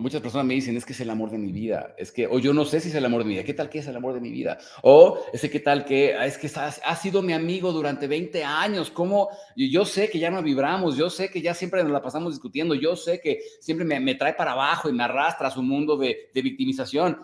[0.00, 2.38] Muchas personas me dicen, es que es el amor de mi vida, es que, o
[2.38, 3.96] yo no sé si es el amor de mi vida, ¿qué tal que es el
[3.96, 4.56] amor de mi vida?
[4.82, 8.92] O ese qué tal que, ah, es que ha, sido mi amigo durante 20 años,
[8.92, 9.28] ¿cómo?
[9.56, 12.76] Yo sé que ya no vibramos, yo sé que ya siempre nos la pasamos discutiendo,
[12.76, 16.30] yo sé que siempre me, trae para abajo y me arrastra a su mundo de,
[16.32, 17.20] de victimización,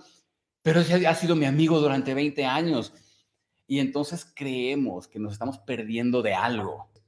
[0.60, 2.92] pero ese ha sido mi amigo durante 20 años.
[3.68, 6.90] Y entonces creemos que nos estamos perdiendo de algo.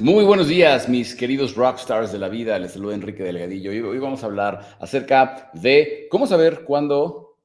[0.00, 2.58] Muy buenos días, mis queridos rockstars de la vida.
[2.58, 7.36] Les saluda Enrique Delgadillo hoy vamos a hablar acerca de cómo saber cuándo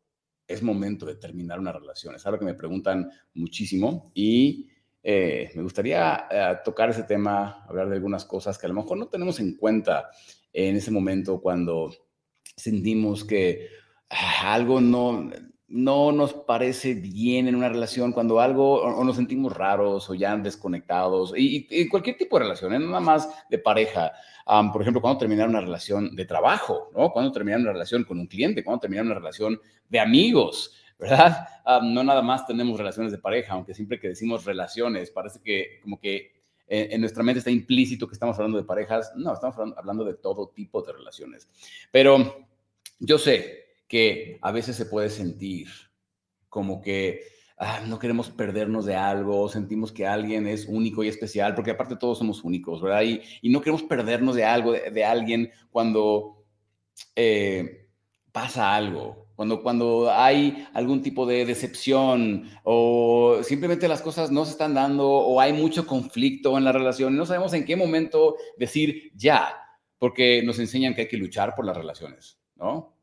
[0.48, 2.16] es momento de terminar una relación.
[2.16, 4.70] Es algo que me preguntan muchísimo y
[5.04, 8.98] eh, me gustaría eh, tocar ese tema, hablar de algunas cosas que a lo mejor
[9.00, 10.10] no tenemos en cuenta
[10.54, 11.94] en ese momento cuando
[12.56, 13.68] sentimos que
[14.10, 15.30] ah, algo no,
[15.68, 20.36] no nos parece bien en una relación, cuando algo o, nos sentimos raros o ya
[20.38, 22.80] desconectados, y, cualquier tipo de relación, ¿eh?
[22.80, 24.12] nada más de pareja.
[24.72, 27.12] por ejemplo, cuando terminar una relación de trabajo, ¿no?
[27.12, 31.48] Cuando terminar una relación con un cliente, cuando terminar una relación de amigos, ¿verdad?
[31.84, 36.00] no nada más tenemos relaciones de pareja, aunque siempre que decimos relaciones, parece que como
[36.00, 36.36] que
[36.68, 39.12] en, en nuestra mente está implícito que estamos hablando de parejas.
[39.16, 41.48] No, estamos hablando de todo tipo de relaciones.
[41.92, 42.48] Pero
[43.00, 45.68] yo sé que a veces se puede sentir
[46.50, 47.22] como que
[47.58, 51.96] ah, no queremos perdernos de algo, sentimos que alguien es único y especial, porque aparte
[51.96, 53.04] todos somos únicos, ¿verdad?
[53.04, 56.46] Y, no queremos perdernos de algo, de, alguien cuando
[57.16, 57.88] eh,
[58.32, 64.52] pasa algo, cuando, cuando hay algún tipo de decepción o simplemente las cosas no se
[64.52, 68.38] están dando o hay mucho conflicto en la relación y no sabemos en qué momento
[68.58, 69.56] decir ya,
[70.00, 72.95] porque nos enseñan que hay que luchar por las relaciones, ¿no?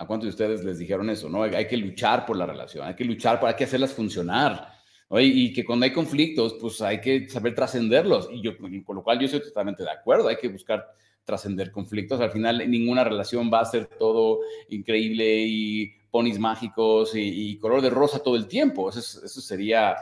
[0.00, 1.28] ¿A cuántos de ustedes les dijeron eso?
[1.28, 1.42] ¿no?
[1.42, 4.72] Hay que luchar por la relación, hay que luchar, para, hay que hacerlas funcionar.
[5.12, 8.30] Y, que cuando hay conflictos, pues hay que saber trascenderlos.
[8.32, 10.86] Y yo, con lo cual yo estoy totalmente de acuerdo, hay que buscar
[11.22, 12.18] trascender conflictos.
[12.18, 14.40] Al final, ninguna relación va a ser todo
[14.70, 18.88] increíble y ponis mágicos y, color de rosa todo el tiempo.
[18.88, 19.96] Eso, eso sería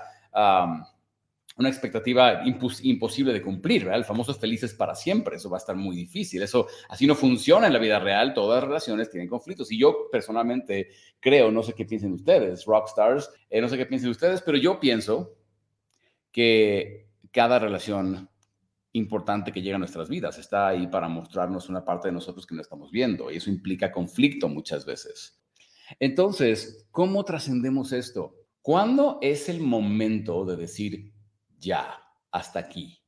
[1.59, 3.99] una expectativa imposible de cumplir, ¿verdad?
[3.99, 7.67] El famoso felices para siempre, eso va a estar muy difícil, eso así no funciona
[7.67, 11.75] en la vida real, todas las relaciones tienen conflictos y yo personalmente creo, no sé
[11.75, 15.37] qué piensen ustedes, rockstars, eh, no sé qué piensen ustedes, pero yo pienso
[16.31, 18.31] que cada relación
[18.93, 22.55] importante que llega a nuestras vidas está ahí para mostrarnos una parte de nosotros que
[22.55, 25.43] no estamos viendo y eso implica conflicto muchas veces.
[25.99, 28.37] Entonces, ¿cómo trascendemos esto?
[28.63, 31.13] ¿Cuándo es el momento de decir,
[31.59, 33.01] ya, hasta aquí.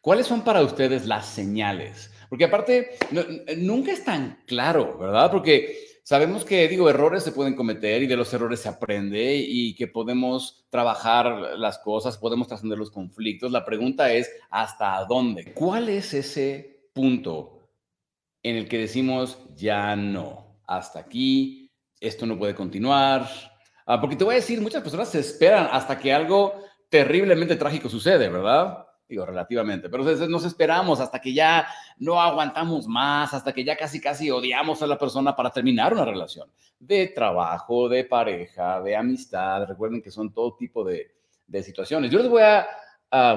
[0.00, 2.12] ¿Cuáles son para ustedes las señales?
[2.28, 2.90] Porque aparte,
[3.56, 5.30] nunca es tan claro, ¿verdad?
[5.30, 9.74] Porque sabemos que, digo, errores se pueden cometer y de los errores se aprende y
[9.74, 13.52] que podemos trabajar las cosas, podemos trascender los conflictos.
[13.52, 15.52] La pregunta es, ¿hasta dónde?
[15.54, 17.70] ¿Cuál es ese punto
[18.42, 23.28] en el que decimos, ya no, hasta aquí, esto no puede continuar?
[23.86, 27.88] Ah, porque te voy a decir, muchas personas se esperan hasta que algo terriblemente trágico
[27.88, 28.86] sucede, ¿verdad?
[29.08, 31.66] Digo, relativamente, pero nos esperamos hasta que ya
[31.96, 36.04] no aguantamos más, hasta que ya casi, casi odiamos a la persona para terminar una
[36.04, 39.64] relación de trabajo, de pareja, de amistad.
[39.66, 41.10] Recuerden que son todo tipo de,
[41.62, 42.10] situaciones.
[42.10, 42.66] Yo les voy a,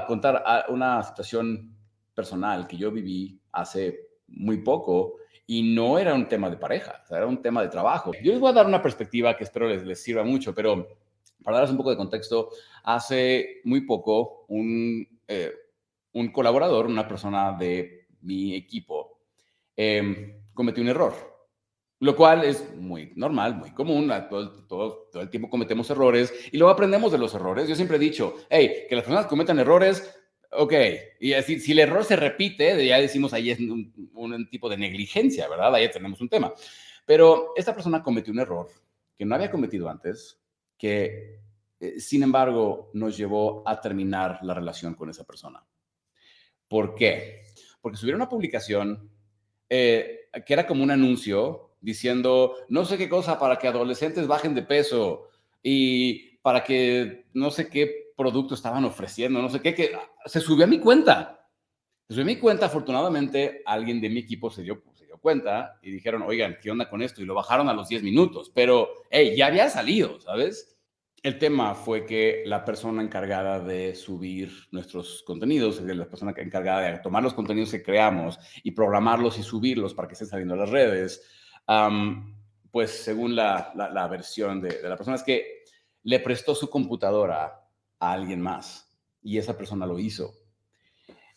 [0.06, 1.73] contar una situación
[2.13, 5.16] personal que yo viví hace muy poco
[5.47, 8.11] y no era un tema de pareja, era un tema de trabajo.
[8.22, 11.00] Yo les voy a dar una perspectiva que espero les, les sirva mucho, pero
[11.44, 12.50] para darles un poco de contexto,
[12.84, 15.52] hace muy poco un, eh,
[16.13, 19.19] un colaborador, una persona de mi equipo,
[19.75, 21.13] em, cometió un error,
[22.00, 24.12] lo cual es muy normal, muy común.
[24.29, 27.68] Todo, todo, todo, el tiempo cometemos errores y luego aprendemos de los errores.
[27.68, 30.16] Yo siempre he dicho, hey, que las personas cometan errores,
[30.52, 30.73] ok,
[31.20, 34.78] y así, si el error se repite, ya decimos ahí es un, un tipo de
[34.78, 35.76] negligencia, ¿verdad?
[35.76, 36.53] Ahí tenemos un tema.
[37.05, 38.67] Pero esta persona cometió un error
[39.17, 40.41] que no había cometido antes,
[40.81, 41.39] que
[41.79, 45.63] eh, sin embargo nos llevó a terminar la relación con esa persona.
[46.67, 47.43] ¿Por qué?
[47.79, 49.11] Porque subieron una publicación
[49.69, 54.55] eh, que era como un anuncio diciendo no sé qué cosa para que adolescentes bajen
[54.55, 55.29] de peso
[55.61, 59.95] y para que no sé qué producto estaban ofreciendo, no sé qué, que
[60.25, 61.47] se subió a mi cuenta.
[62.07, 64.81] Se subió a mi cuenta, afortunadamente alguien de mi equipo se dio,
[65.11, 67.22] dio cuenta y dijeron, oigan, ¿qué onda con esto?
[67.22, 70.72] Y lo bajaron a los 10 minutos, pero, hey, ya había salido, ¿sabes?
[71.23, 76.97] el tema fue que la persona encargada de subir nuestros contenidos, la persona encargada de
[76.97, 80.69] tomar los contenidos que creamos y programarlos y subirlos para que estén saliendo a las
[80.69, 81.22] redes,
[82.72, 85.64] pues según la, versión de, la persona es que
[86.03, 87.67] le prestó su computadora
[87.99, 88.90] a alguien más
[89.22, 90.34] y esa persona lo hizo.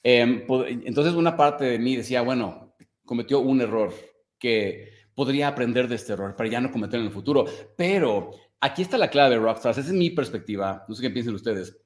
[0.03, 0.47] Em,
[0.87, 2.64] entonces una parte de mí decía, bueno,
[3.05, 3.93] cometió un error
[4.39, 7.45] que podría aprender de este error para ya no cometerlo en el futuro,
[7.77, 9.79] pero aquí está la clave, Rockstars.
[9.79, 10.85] Esa es mi perspectiva.
[10.89, 11.77] No sé qué piensen ustedes.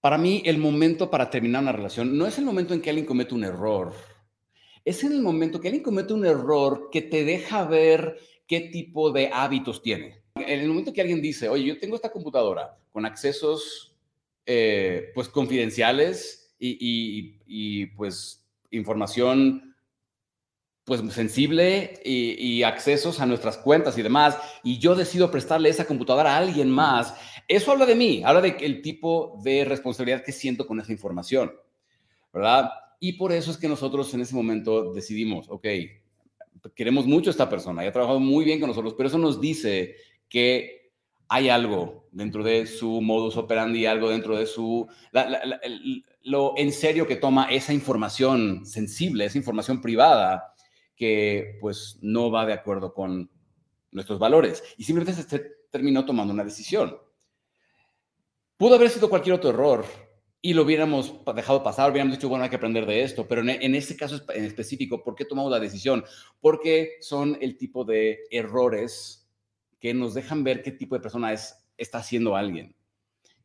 [0.00, 3.06] Para mí, el momento para terminar una relación no es el momento en que alguien
[3.06, 3.92] comete un error.
[4.84, 8.16] Es en el momento que alguien comete un error que te deja ver
[8.46, 10.22] qué tipo de hábitos tiene.
[10.36, 13.96] En el momento que alguien dice, oye, yo tengo esta computadora con accesos
[14.46, 19.68] eh, pues confidenciales y, y pues información
[20.88, 26.34] pues sensible y, accesos a nuestras cuentas y demás, y yo decido prestarle esa computadora
[26.34, 27.14] a alguien más,
[27.46, 31.52] eso habla de mí, habla de el tipo de responsabilidad que siento con esa información,
[32.32, 32.70] ¿verdad?
[33.00, 35.66] Y por eso es que nosotros en ese momento decidimos, ok,
[36.74, 39.94] queremos mucho a esta persona, ha trabajado muy bien con nosotros, pero eso nos dice
[40.26, 40.77] que
[41.28, 44.88] hay algo dentro de su modus operandi, algo dentro de su,
[46.22, 50.54] lo en serio que toma esa información sensible, esa información privada,
[50.96, 53.30] que pues no va de acuerdo con
[53.90, 55.40] nuestros valores y simplemente se
[55.70, 56.98] terminó tomando una decisión.
[58.56, 59.84] Pudo haber sido cualquier otro error
[60.40, 63.50] y lo hubiéramos dejado pasar, hubiéramos dicho, bueno, hay que aprender de esto, pero en,
[63.50, 66.04] en este caso en específico, ¿por qué tomamos la decisión?
[66.40, 69.27] Porque son el tipo de errores
[69.80, 72.74] que nos dejan ver qué tipo de persona es, está haciendo alguien.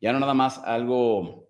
[0.00, 1.48] Ya no nada más algo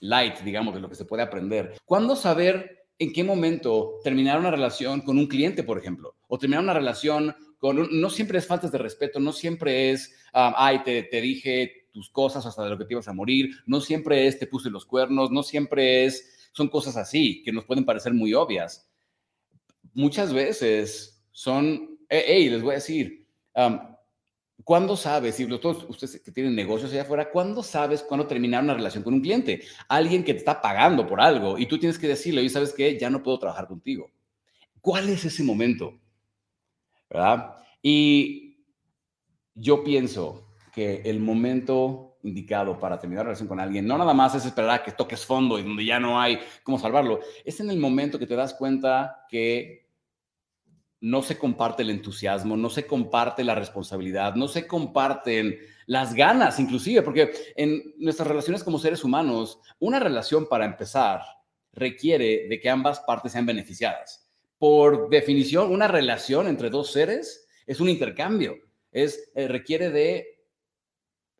[0.00, 1.76] light, digamos, de lo que se puede aprender.
[1.84, 6.62] ¿Cuándo saber en qué momento terminar una relación con un cliente, por ejemplo, o terminar
[6.62, 11.20] una relación con no siempre es faltas de respeto, no siempre es, ay, te, te,
[11.20, 14.46] dije tus cosas hasta de lo que te ibas a morir, no siempre es te
[14.46, 18.90] puse los cuernos, no siempre es, son cosas así que nos pueden parecer muy obvias.
[19.94, 23.25] Muchas veces son, hey, les voy a decir,
[24.64, 28.74] ¿Cuándo sabes, si todos ustedes que tienen negocios allá afuera, ¿cuándo sabes cuándo terminar una
[28.74, 29.62] relación con un cliente?
[29.88, 32.98] Alguien que te está pagando por algo y tú tienes que decirle, y sabes que
[32.98, 34.10] ya no puedo trabajar contigo.
[34.80, 36.00] ¿Cuál es ese momento?
[37.08, 37.54] ¿Verdad?
[37.82, 38.64] Y
[39.54, 44.34] yo pienso que el momento indicado para terminar una relación con alguien no nada más
[44.34, 47.70] es esperar a que toques fondo y donde ya no hay cómo salvarlo, es en
[47.70, 49.85] el momento que te das cuenta que
[51.00, 56.58] no se comparte el entusiasmo, no se comparte la responsabilidad, no se comparten las ganas
[56.58, 61.20] inclusive, porque en nuestras relaciones como seres humanos, una relación para empezar
[61.72, 64.28] requiere de que ambas partes sean beneficiadas.
[64.58, 68.56] Por definición, una relación entre dos seres es un intercambio,
[68.90, 70.36] es, eh, requiere de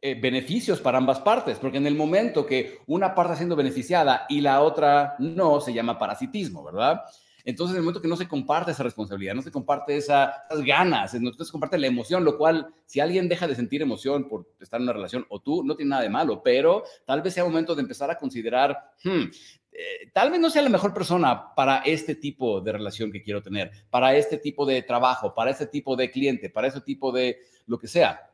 [0.02, 4.26] eh, beneficios para ambas partes, porque en el momento que una parte está siendo beneficiada
[4.28, 7.00] y la otra no, se llama parasitismo, ¿verdad?
[7.46, 10.34] Entonces, en el momento que no se comparte esa responsabilidad, no se comparte esas
[10.64, 14.50] ganas, no se comparte la emoción, lo cual, si alguien deja de sentir emoción por
[14.60, 17.44] estar en una relación o tú, no tiene nada de malo, pero tal vez sea
[17.44, 19.22] momento de empezar a considerar, hmm,
[19.70, 23.40] eh, tal vez no sea la mejor persona para este tipo de relación que quiero
[23.40, 27.38] tener, para este tipo de trabajo, para este tipo de cliente, para ese tipo de
[27.66, 28.28] lo que sea.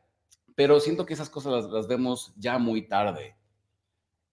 [0.55, 3.37] Pero siento que esas cosas las vemos ya muy tarde.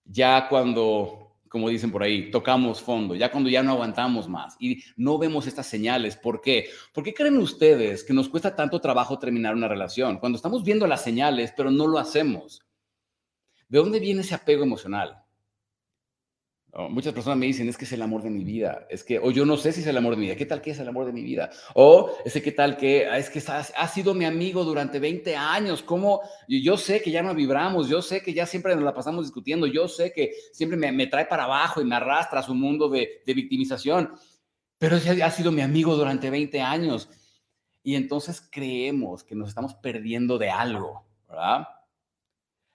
[0.06, 4.84] Ya cuando como dicen por ahí, tocamos fondo, ya cuando ya no aguantamos más y
[4.96, 6.16] no vemos estas señales.
[6.16, 6.70] ¿Por qué?
[6.94, 10.20] ¿Por qué creen ustedes que nos cuesta tanto trabajo terminar una relación?
[10.20, 12.62] Cuando estamos viendo las señales, pero no lo hacemos.
[13.68, 15.24] ¿De dónde viene ese apego emocional?
[16.72, 19.30] Muchas personas me dicen, es que es el amor de mi vida, es que, o
[19.30, 20.88] yo no sé si es el amor de mi vida, ¿qué tal que es el
[20.88, 21.50] amor de mi vida?
[21.74, 25.82] O ese qué tal que, ah, es que ha, sido mi amigo durante 20 años,
[25.82, 26.20] ¿cómo?
[26.46, 29.66] Yo sé que ya no vibramos, yo sé que ya siempre nos la pasamos discutiendo,
[29.66, 33.22] yo sé que siempre me, trae para abajo y me arrastra a su mundo de,
[33.26, 34.12] de victimización,
[34.78, 37.08] pero ese ha sido mi amigo durante 20 años.
[37.82, 41.66] Y entonces creemos que nos estamos perdiendo de algo, ¿verdad?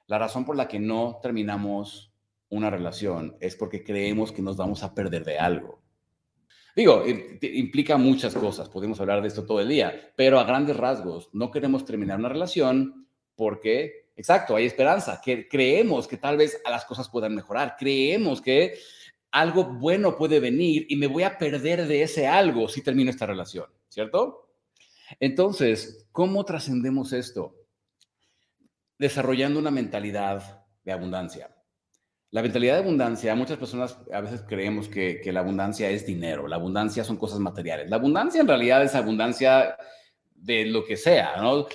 [0.08, 2.15] La razón por la que no terminamos
[2.50, 5.82] una relación es porque creemos que nos vamos a perder de algo.
[6.76, 7.06] Digo,
[7.42, 11.50] implica muchas cosas, podemos hablar de esto todo el día, pero a grandes rasgos, no
[11.50, 17.08] queremos terminar una relación porque, exacto, hay esperanza, que creemos que tal vez las cosas
[17.08, 18.78] puedan mejorar, creemos que
[19.32, 23.26] algo bueno puede venir y me voy a perder de ese algo si termino esta
[23.26, 24.50] relación, ¿cierto?
[25.20, 27.56] Entonces, ¿cómo trascendemos esto?
[28.98, 31.55] Desarrollando una mentalidad de abundancia.
[32.36, 36.58] La mentalidad de abundancia, muchas personas a veces creemos que, la abundancia es dinero, la
[36.58, 37.90] abundancia son cosas materiales.
[37.90, 39.78] La abundancia en realidad es abundancia
[40.36, 41.66] de lo que sea, ¿no?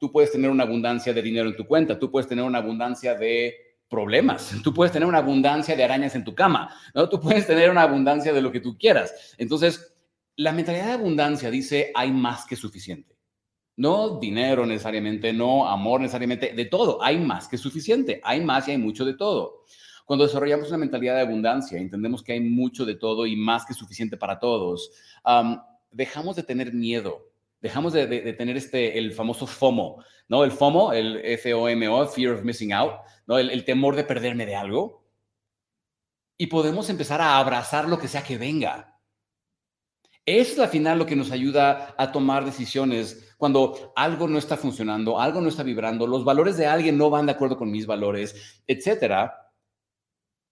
[0.00, 3.14] tú puedes tener una abundancia de dinero en tu cuenta, tú puedes tener una abundancia
[3.14, 7.06] de problemas, tú puedes tener una abundancia de arañas en tu cama, ¿no?
[7.06, 9.34] Tú puedes tener una abundancia de lo que tú quieras.
[9.36, 9.94] Entonces,
[10.34, 13.13] la mentalidad de abundancia dice hay más que suficiente.
[13.76, 18.72] No dinero necesariamente, no amor necesariamente, de todo, hay más que suficiente, hay más y
[18.72, 19.64] hay mucho de todo.
[20.04, 23.74] Cuando desarrollamos una mentalidad de abundancia, entendemos que hay mucho de todo y más que
[23.74, 24.92] suficiente para todos,
[25.90, 30.44] dejamos de tener miedo, dejamos de, tener este, el famoso FOMO, ¿no?
[30.44, 32.92] El FOMO, el F-O-M-O, Fear of Missing Out,
[33.26, 33.38] ¿no?
[33.38, 35.02] El, el temor de perderme de algo.
[36.36, 38.93] Y podemos empezar a abrazar lo que sea que venga.
[40.26, 45.20] Es al final lo que nos ayuda a tomar decisiones cuando algo no está funcionando,
[45.20, 48.62] algo no está vibrando, los valores de alguien no van de acuerdo con mis valores,
[48.66, 49.52] etcétera.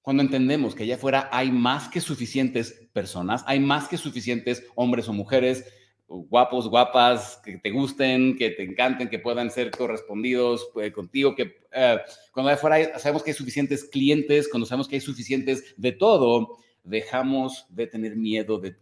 [0.02, 5.09] Cuando entendemos que allá afuera hay más que suficientes personas, hay más que suficientes hombres
[5.09, 5.64] o mujeres
[6.07, 11.62] guapos, guapas, que te gusten, que te encanten, que puedan ser correspondidos eh, contigo, que
[11.73, 11.99] eh,
[12.33, 16.59] cuando allá afuera sabemos que hay suficientes clientes, cuando sabemos que hay suficientes de todo,
[16.85, 18.76] dejamos de tener miedo de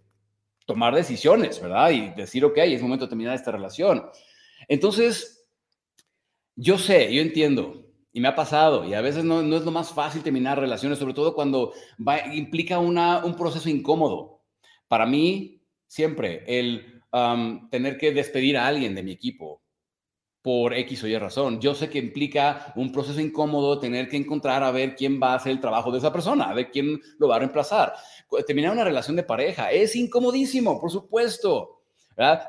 [0.70, 1.90] tomar decisiones, ¿verdad?
[1.90, 4.08] Y decir, ok, es momento de terminar esta relación.
[4.68, 5.48] Entonces,
[6.54, 9.92] yo sé, yo entiendo, y me ha pasado, y a veces no, es lo más
[9.92, 11.72] fácil terminar relaciones, sobre todo cuando
[12.32, 14.44] implica una, un proceso incómodo.
[14.86, 17.02] Para mí, siempre, el
[17.68, 19.60] tener que despedir a alguien de mi equipo
[20.42, 21.60] por X o Y razón.
[21.60, 25.36] Yo sé que implica un proceso incómodo tener que encontrar a ver quién va a
[25.36, 27.92] hacer el trabajo de esa persona, a ver quién lo va a reemplazar
[28.46, 31.76] terminar una relación de pareja es incomodísimo, por supuesto.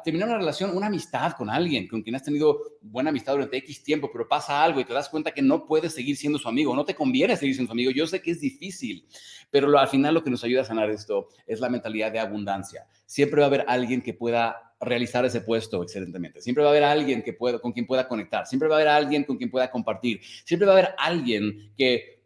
[0.03, 3.81] Terminar una relación, una amistad con alguien con quien has tenido buena amistad durante X
[3.83, 6.75] tiempo, pero pasa algo y te das cuenta que no puedes seguir siendo su amigo,
[6.75, 7.89] no te conviene seguir siendo su amigo.
[7.91, 9.07] Yo sé que es difícil,
[9.49, 12.85] pero al final lo que nos ayuda a sanar esto es la mentalidad de abundancia.
[13.05, 16.41] Siempre va a haber alguien que pueda realizar ese puesto excelentemente.
[16.41, 18.45] Siempre va a haber alguien que con quien pueda conectar.
[18.47, 20.21] Siempre va a haber alguien con quien pueda compartir.
[20.43, 22.21] Siempre va a haber alguien que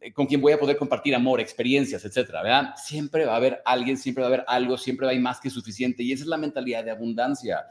[0.00, 2.74] eh, con quien voy a poder compartir amor, experiencias, etcétera, ¿verdad?
[2.76, 6.02] Siempre va a haber alguien, siempre va a haber algo, siempre hay más que suficiente
[6.02, 7.64] y esa es la mentalidad de abundancia.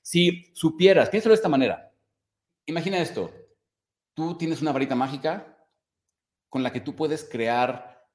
[0.00, 1.90] Si supieras, piénsalo de esta manera.
[2.66, 3.32] Imagina esto.
[4.14, 5.56] Tú tienes una varita mágica
[6.48, 8.06] con la que tú puedes crear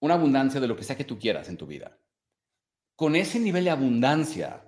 [0.00, 1.98] una abundancia de lo que sea que tú quieras en tu vida.
[2.94, 4.62] Con ese nivel de abundancia,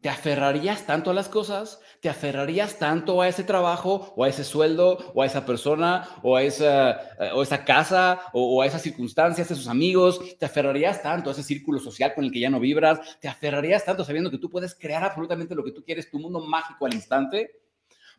[0.00, 1.80] ¿Te aferrarías tanto a las cosas?
[2.00, 6.36] ¿Te aferrarías tanto a ese trabajo o a ese sueldo o a esa persona o
[6.36, 10.20] a esa, eh, o esa casa o, a esas circunstancias, a esos amigos?
[10.38, 13.18] ¿Te aferrarías tanto a ese círculo social con el que ya no vibras?
[13.20, 16.38] ¿Te aferrarías tanto sabiendo que tú puedes crear absolutamente lo que tú quieres, tu mundo
[16.40, 17.50] mágico al instante?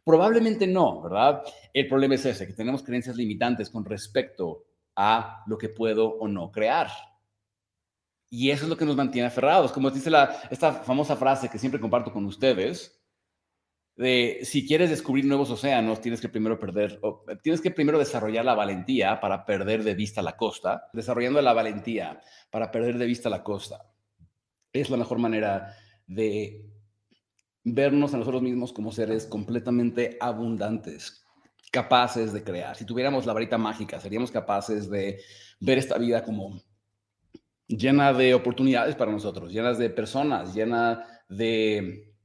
[0.04, 1.44] Probablemente no, ¿verdad?
[1.74, 4.66] El problema es ese, que tenemos creencias limitantes con respecto
[4.98, 6.90] a lo que puedo o no crear.
[8.30, 9.72] Y eso es lo que nos mantiene aferrados.
[9.72, 13.02] Como dice la, esta famosa frase que siempre comparto con ustedes,
[13.96, 17.02] de si quieres descubrir nuevos océanos, tienes que primero perder,
[17.42, 20.90] tienes que primero desarrollar la valentía para perder de vista la costa.
[20.94, 23.90] Desarrollando la valentía para perder de vista la costa
[24.74, 25.76] es la mejor manera
[26.08, 26.66] de
[27.64, 31.26] vernos a nosotros mismos como seres completamente abundantes,
[31.72, 32.76] capaces de crear.
[32.76, 35.22] Si tuviéramos la varita mágica, seríamos capaces de
[35.60, 36.62] ver esta vida como
[37.70, 42.16] llena de oportunidades para nosotros, llenas de personas, llena de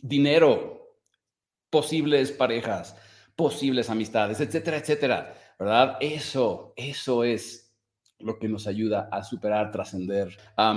[0.00, 0.96] dinero,
[1.68, 2.96] posibles parejas,
[3.34, 5.96] posibles amistades, etcétera, etcétera, ¿verdad?
[6.00, 7.74] Eso, eso es
[8.20, 10.36] lo que nos ayuda a superar, trascender.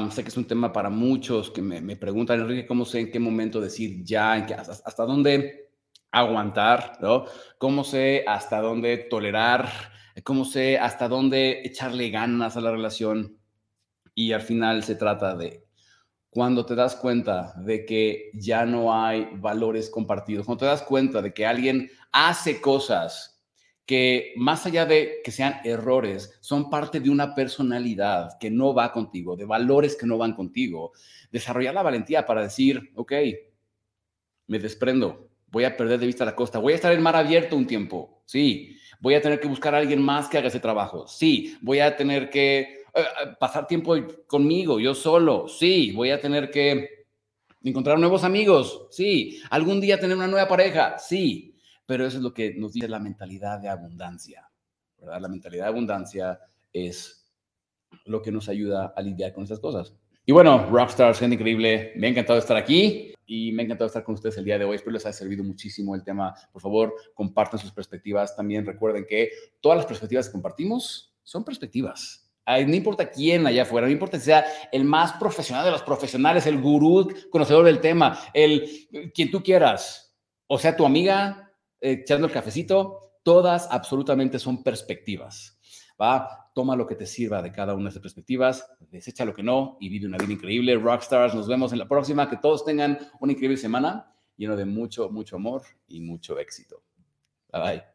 [0.09, 3.19] sé que es un tema para muchos que me, preguntan, Enrique, ¿cómo sé en qué
[3.19, 5.69] momento decir ya, en qué, hasta, hasta dónde
[6.11, 7.25] aguantar, ¿no?
[7.59, 9.69] ¿Cómo sé hasta dónde tolerar?
[10.23, 13.42] ¿Cómo sé hasta dónde echarle ganas a la relación?
[14.15, 15.65] Y al final se trata de
[16.29, 21.21] cuando te das cuenta de que ya no hay valores compartidos, cuando te das cuenta
[21.21, 23.33] de que alguien hace cosas
[23.85, 28.91] que más allá de que sean errores, son parte de una personalidad que no va
[28.91, 30.93] contigo, de valores que no van contigo,
[31.31, 33.13] desarrollar la valentía para decir, ok,
[34.47, 37.55] me desprendo, voy a perder de vista la costa, voy a estar en mar abierto
[37.55, 41.07] un tiempo, sí, voy a tener que buscar a alguien más que haga ese trabajo,
[41.07, 42.82] sí, voy a tener que
[43.39, 43.95] pasar tiempo
[44.27, 47.05] conmigo, yo solo, sí, voy a tener que
[47.63, 52.33] encontrar nuevos amigos, sí, algún día tener una nueva pareja, sí, pero eso es lo
[52.33, 54.49] que nos dice la mentalidad de abundancia,
[54.99, 55.21] ¿verdad?
[55.21, 56.39] La mentalidad de abundancia
[56.71, 57.31] es
[58.05, 59.95] lo que nos ayuda a lidiar con esas cosas.
[60.25, 64.03] Y bueno, Rockstars, gente increíble, me ha encantado estar aquí y me ha encantado estar
[64.03, 64.75] con ustedes el día de hoy.
[64.75, 66.33] Espero les haya servido muchísimo el tema.
[66.51, 68.35] Por favor, compartan sus perspectivas.
[68.35, 73.87] También recuerden que todas las perspectivas que compartimos son perspectivas no importa quién allá afuera,
[73.87, 78.19] no importa si sea el más profesional de los profesionales, el gurú conocedor del tema,
[78.33, 80.15] el quien tú quieras,
[80.47, 85.57] o sea, tu amiga eh, echando el cafecito, todas absolutamente son perspectivas.
[85.99, 86.49] ¿va?
[86.53, 89.77] Toma lo que te sirva de cada una de esas perspectivas, desecha lo que no
[89.79, 90.75] y vive una vida increíble.
[90.75, 92.29] Rockstars, nos vemos en la próxima.
[92.29, 96.83] Que todos tengan una increíble semana lleno de mucho, mucho amor y mucho éxito.
[97.51, 97.92] Bye bye.